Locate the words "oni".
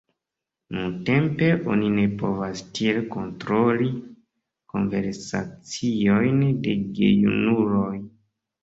1.73-1.91